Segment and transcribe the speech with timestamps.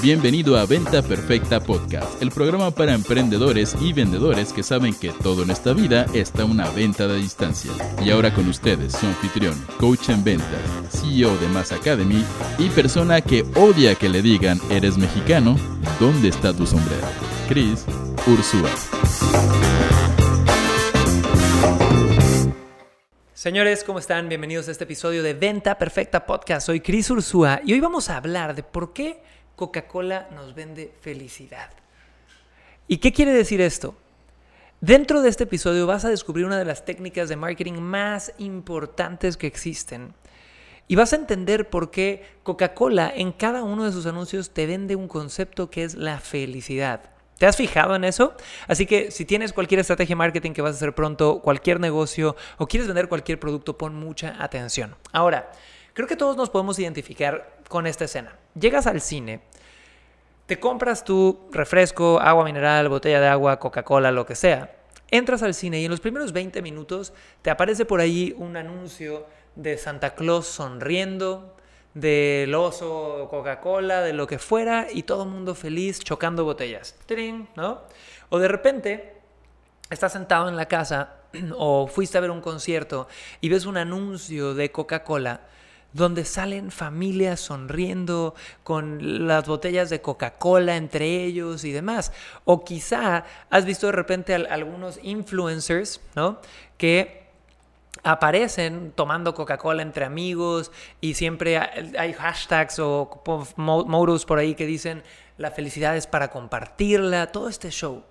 [0.00, 5.42] Bienvenido a Venta Perfecta Podcast, el programa para emprendedores y vendedores que saben que todo
[5.42, 7.72] en esta vida está una venta de distancia.
[8.04, 10.46] Y ahora con ustedes, su anfitrión, coach en ventas,
[10.90, 12.24] CEO de Mass Academy
[12.58, 15.56] y persona que odia que le digan eres mexicano,
[15.98, 17.08] ¿dónde está tu sombrero?
[17.48, 17.84] Chris
[18.24, 18.70] Ursúa.
[23.34, 24.28] Señores, ¿cómo están?
[24.28, 26.66] Bienvenidos a este episodio de Venta Perfecta Podcast.
[26.66, 29.22] Soy Chris Ursúa y hoy vamos a hablar de por qué
[29.58, 31.68] Coca-Cola nos vende felicidad.
[32.86, 33.94] ¿Y qué quiere decir esto?
[34.80, 39.36] Dentro de este episodio vas a descubrir una de las técnicas de marketing más importantes
[39.36, 40.14] que existen.
[40.86, 44.94] Y vas a entender por qué Coca-Cola en cada uno de sus anuncios te vende
[44.94, 47.10] un concepto que es la felicidad.
[47.36, 48.34] ¿Te has fijado en eso?
[48.68, 52.36] Así que si tienes cualquier estrategia de marketing que vas a hacer pronto, cualquier negocio
[52.58, 54.94] o quieres vender cualquier producto, pon mucha atención.
[55.12, 55.50] Ahora,
[55.98, 58.36] creo que todos nos podemos identificar con esta escena.
[58.54, 59.40] Llegas al cine,
[60.46, 64.76] te compras tu refresco, agua mineral, botella de agua, Coca-Cola, lo que sea.
[65.10, 69.26] Entras al cine y en los primeros 20 minutos te aparece por ahí un anuncio
[69.56, 71.56] de Santa Claus sonriendo,
[71.94, 76.94] del oso Coca-Cola, de lo que fuera, y todo el mundo feliz chocando botellas.
[77.56, 77.82] ¿no?
[78.28, 79.14] O de repente
[79.90, 81.14] estás sentado en la casa
[81.56, 83.08] o fuiste a ver un concierto
[83.40, 85.40] y ves un anuncio de Coca-Cola
[85.92, 92.12] donde salen familias sonriendo con las botellas de Coca-Cola entre ellos y demás.
[92.44, 96.40] O quizá has visto de repente algunos influencers, ¿no?
[96.76, 97.28] Que
[98.02, 103.22] aparecen tomando Coca-Cola entre amigos y siempre hay hashtags o
[103.56, 105.02] modos por ahí que dicen
[105.36, 108.02] la felicidad es para compartirla, todo este show.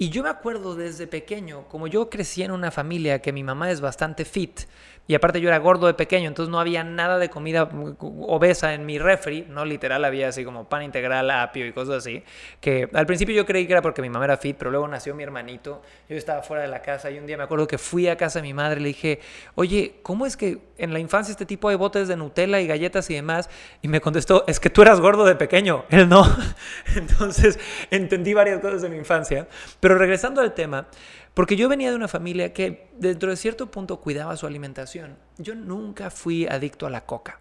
[0.00, 3.72] Y yo me acuerdo desde pequeño, como yo crecí en una familia que mi mamá
[3.72, 4.60] es bastante fit,
[5.08, 7.66] y aparte yo era gordo de pequeño, entonces no había nada de comida
[7.98, 12.22] obesa en mi refri, no literal, había así como pan integral, apio y cosas así,
[12.60, 15.14] que al principio yo creí que era porque mi mamá era fit, pero luego nació
[15.14, 18.06] mi hermanito, yo estaba fuera de la casa y un día me acuerdo que fui
[18.06, 19.20] a casa de mi madre y le dije,
[19.54, 23.08] oye, ¿cómo es que en la infancia este tipo de botes de Nutella y galletas
[23.08, 23.48] y demás?
[23.80, 26.22] Y me contestó, es que tú eras gordo de pequeño, él no.
[26.96, 27.58] entonces
[27.90, 29.48] entendí varias cosas de mi infancia,
[29.80, 30.88] pero regresando al tema,
[31.34, 35.16] porque yo venía de una familia que dentro de cierto punto cuidaba su alimentación.
[35.38, 37.40] Yo nunca fui adicto a la coca.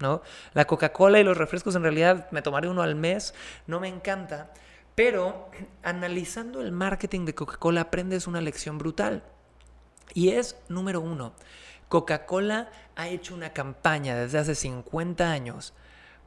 [0.00, 0.22] ¿no?
[0.54, 3.34] La Coca-Cola y los refrescos en realidad me tomaré uno al mes,
[3.66, 4.52] no me encanta,
[4.94, 5.50] pero
[5.82, 9.22] analizando el marketing de Coca-Cola aprendes una lección brutal.
[10.14, 11.32] Y es, número uno,
[11.88, 15.74] Coca-Cola ha hecho una campaña desde hace 50 años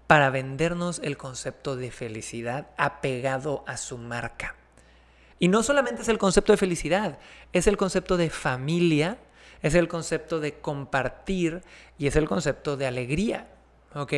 [0.07, 4.55] para vendernos el concepto de felicidad apegado a su marca.
[5.41, 7.17] Y no solamente es el concepto de felicidad,
[7.51, 9.17] es el concepto de familia,
[9.63, 11.63] es el concepto de compartir
[11.97, 13.47] y es el concepto de alegría.
[13.95, 14.13] ¿Ok?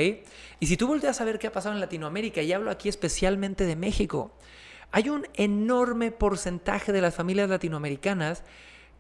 [0.60, 3.66] Y si tú volteas a ver qué ha pasado en Latinoamérica, y hablo aquí especialmente
[3.66, 4.34] de México,
[4.92, 8.44] hay un enorme porcentaje de las familias latinoamericanas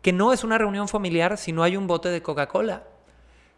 [0.02, 2.84] que no es una reunión familiar si no hay un bote de Coca-Cola,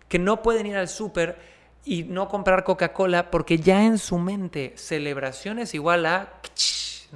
[0.10, 1.38] que no pueden ir al súper
[1.84, 6.42] y no comprar Coca-Cola porque ya en su mente celebración es igual a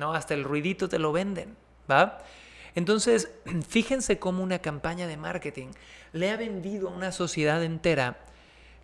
[0.02, 1.56] Hasta el ruidito te lo venden,
[1.90, 2.20] ¿va?
[2.76, 3.32] Entonces,
[3.68, 5.70] fíjense cómo una campaña de marketing
[6.14, 8.18] le ha vendido a una sociedad entera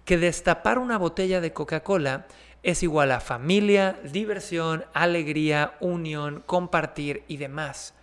[0.06, 2.28] que destapar una botella de Coca-Cola
[2.62, 7.94] es igual a familia, diversión, alegría, unión, compartir y demás.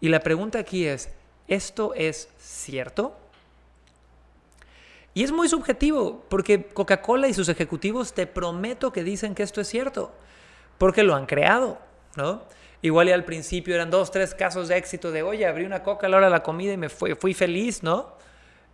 [0.00, 1.10] Y la pregunta aquí es,
[1.48, 3.16] ¿esto es cierto?
[5.14, 9.60] Y es muy subjetivo, porque Coca-Cola y sus ejecutivos te prometo que dicen que esto
[9.60, 10.12] es cierto,
[10.78, 11.78] porque lo han creado.
[12.16, 12.42] ¿No?
[12.82, 16.06] Igual y al principio eran dos, tres casos de éxito de, oye, abrí una coca
[16.06, 18.16] a la hora de la comida y me fui, fui feliz, ¿no?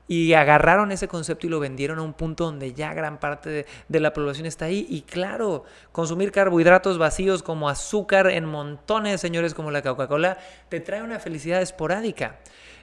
[0.09, 4.01] Y agarraron ese concepto y lo vendieron a un punto donde ya gran parte de,
[4.01, 4.87] la población está ahí.
[4.91, 11.03] Y claro, consumir carbohidratos vacíos como azúcar en montones, señores, como la Coca-Cola, te trae
[11.03, 12.41] una felicidad esporádica.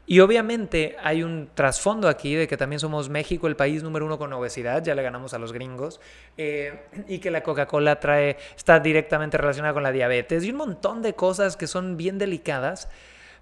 [0.09, 4.17] Y obviamente hay un trasfondo aquí de que también somos México el país número uno
[4.17, 6.01] con obesidad, ya le ganamos a los gringos,
[6.35, 11.03] eh, y que la Coca-Cola trae, está directamente relacionada con la diabetes y un montón
[11.03, 12.89] de cosas que son bien delicadas.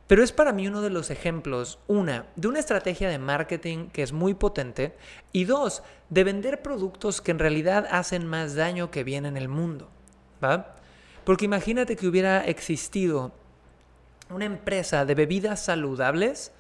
[0.08, 4.04] Pero es para mí uno de los ejemplos, una, de una estrategia de marketing que
[4.04, 4.96] es muy potente
[5.34, 9.50] y dos, de vender productos que en realidad hacen más daño que bien en el
[9.50, 9.90] mundo.
[10.44, 10.76] ¿va?
[11.26, 13.34] Porque imagínate que hubiera existido
[14.30, 16.54] una empresa de bebidas saludables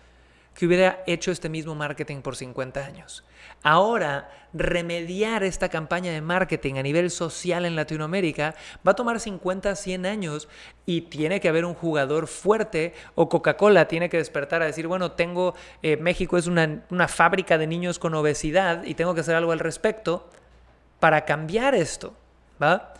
[0.57, 3.23] que hubiera hecho este mismo marketing por 50 años.
[3.61, 8.55] Ahora, remediar esta campaña de marketing a nivel social en Latinoamérica
[8.85, 10.49] va a tomar 50, 100 años
[10.87, 15.11] y tiene que haber un jugador fuerte o Coca-Cola tiene que despertar a decir, bueno,
[15.11, 19.35] tengo, eh, México es una, una fábrica de niños con obesidad y tengo que hacer
[19.35, 20.27] algo al respecto
[20.99, 22.15] para cambiar esto,
[22.59, 22.95] ¿va?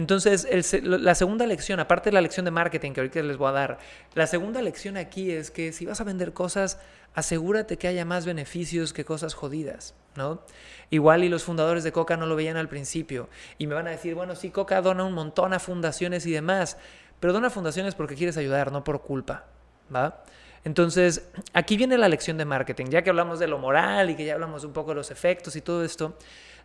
[0.00, 0.48] Entonces,
[0.82, 3.78] la segunda lección, aparte de la lección de marketing que ahorita les voy a dar,
[4.14, 6.80] la segunda lección aquí es que si vas a vender cosas,
[7.12, 10.40] asegúrate que haya más beneficios que cosas jodidas, ¿no?
[10.88, 13.90] Igual y los fundadores de Coca no lo veían al principio y me van a
[13.90, 16.78] decir, bueno, sí, Coca dona un montón a fundaciones y demás,
[17.20, 19.48] pero dona fundaciones porque quieres ayudar, no por culpa,
[19.94, 20.24] ¿va?
[20.64, 24.24] Entonces, aquí viene la lección de marketing, ya que hablamos de lo moral y que
[24.24, 26.16] ya hablamos un poco de los efectos y todo esto,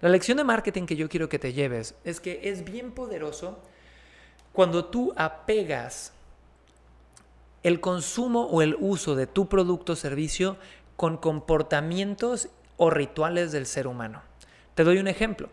[0.02, 3.60] la lección de marketing que yo quiero que te lleves es que es bien poderoso
[4.52, 6.12] cuando tú apegas
[7.64, 10.58] el consumo o el uso de tu producto o servicio
[10.98, 14.22] con comportamientos o rituales del ser humano.
[14.76, 15.50] Te doy un ejemplo.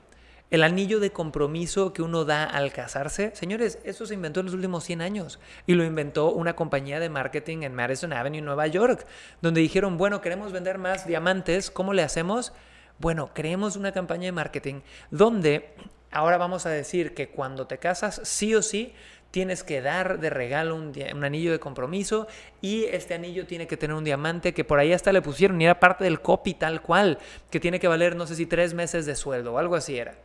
[0.53, 4.55] El anillo de compromiso que uno da al casarse, señores, eso se inventó en los
[4.55, 9.07] últimos 100 años y lo inventó una compañía de marketing en Madison Avenue, Nueva York,
[9.41, 12.53] donde dijeron, bueno, queremos vender más diamantes, ¿cómo le hacemos?
[12.99, 15.75] Bueno, creemos una campaña de marketing donde
[16.11, 18.93] ahora vamos a decir que cuando te casas, sí o sí,
[19.31, 20.93] tienes que dar de regalo un,
[21.25, 22.27] anillo de compromiso
[22.61, 25.65] y este anillo tiene que tener un diamante que por ahí hasta le pusieron y
[25.65, 27.17] era parte del copy tal cual,
[27.51, 30.19] que tiene que valer no sé si tres meses de sueldo o algo así era,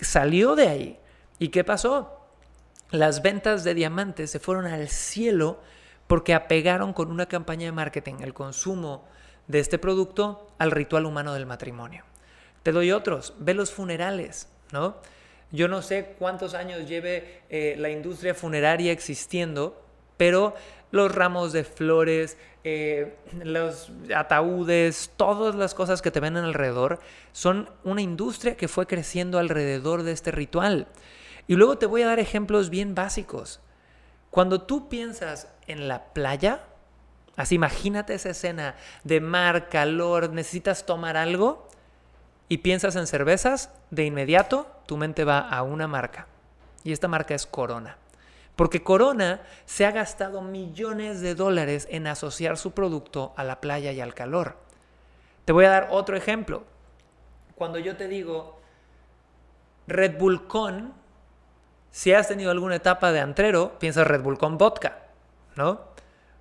[0.00, 0.98] Salió de ahí.
[1.38, 2.20] ¿Y qué pasó?
[2.90, 5.60] Las ventas de diamantes se fueron al cielo
[6.06, 9.04] porque apegaron con una campaña de marketing el consumo
[9.48, 12.04] de este producto al ritual humano del matrimonio.
[12.62, 14.96] Te doy otros, ve los funerales, ¿no?
[15.50, 19.81] Yo no sé cuántos años lleve eh, la industria funeraria existiendo,
[20.16, 20.54] pero
[20.90, 27.00] los ramos de flores, eh, los ataúdes, todas las cosas que te ven alrededor,
[27.32, 30.86] son una industria que fue creciendo alrededor de este ritual.
[31.48, 33.60] Y luego te voy a dar ejemplos bien básicos.
[34.30, 36.60] Cuando tú piensas en la playa,
[37.36, 41.68] así imagínate esa escena de mar, calor, necesitas tomar algo,
[42.48, 46.26] y piensas en cervezas, de inmediato tu mente va a una marca.
[46.84, 47.96] Y esta marca es Corona.
[48.62, 53.90] Porque Corona se ha gastado millones de dólares en asociar su producto a la playa
[53.90, 54.54] y al calor.
[55.44, 56.62] Te voy a dar otro ejemplo.
[57.56, 58.60] Cuando yo te digo
[59.88, 60.92] Red Bull con,
[61.90, 65.06] si has tenido alguna etapa de antrero, piensas Red Bull con vodka,
[65.56, 65.80] ¿no?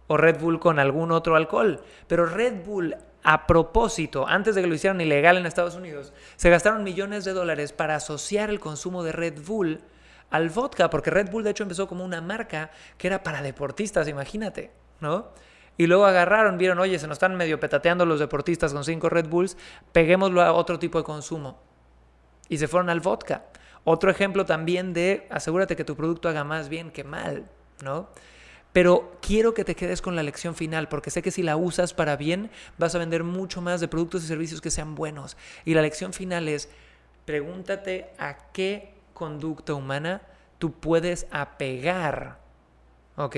[0.05, 1.81] O Red Bull con algún otro alcohol.
[2.05, 6.51] Pero Red Bull a propósito, antes de que lo hicieran ilegal en Estados Unidos, se
[6.51, 9.81] gastaron millones de dólares para asociar el consumo de Red Bull
[10.31, 14.07] al vodka, porque Red Bull de hecho empezó como una marca que era para deportistas,
[14.07, 15.29] imagínate, ¿no?
[15.77, 19.27] Y luego agarraron, vieron, oye, se nos están medio petateando los deportistas con cinco Red
[19.27, 19.57] Bulls,
[19.91, 21.59] peguémoslo a otro tipo de consumo.
[22.49, 23.45] Y se fueron al vodka.
[23.83, 27.45] Otro ejemplo también de asegúrate que tu producto haga más bien que mal,
[27.83, 28.09] ¿no?
[28.73, 31.93] Pero quiero que te quedes con la lección final, porque sé que si la usas
[31.93, 35.35] para bien, vas a vender mucho más de productos y servicios que sean buenos.
[35.65, 36.69] Y la lección final es,
[37.25, 38.90] pregúntate a qué
[39.21, 40.23] conducta humana
[40.57, 42.39] tú puedes apegar,
[43.17, 43.35] ¿ok?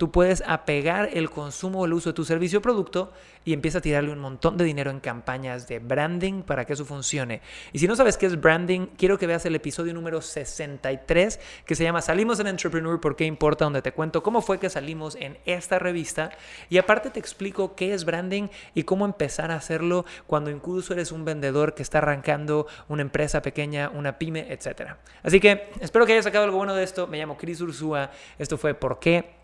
[0.00, 3.12] Tú puedes apegar el consumo o el uso de tu servicio o producto
[3.44, 6.86] y empieza a tirarle un montón de dinero en campañas de branding para que eso
[6.86, 7.42] funcione.
[7.74, 11.74] Y si no sabes qué es branding, quiero que veas el episodio número 63 que
[11.74, 13.66] se llama Salimos en Entrepreneur, ¿por qué importa?
[13.66, 16.30] Donde te cuento cómo fue que salimos en esta revista
[16.70, 21.12] y aparte te explico qué es branding y cómo empezar a hacerlo cuando incluso eres
[21.12, 24.92] un vendedor que está arrancando una empresa pequeña, una pyme, etc.
[25.22, 27.06] Así que espero que hayas sacado algo bueno de esto.
[27.06, 28.10] Me llamo Chris Ursúa.
[28.38, 29.39] Esto fue ¿Por qué?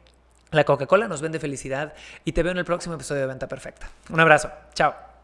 [0.51, 3.89] La Coca-Cola nos vende felicidad y te veo en el próximo episodio de Venta Perfecta.
[4.11, 4.51] Un abrazo.
[4.75, 5.16] Chao.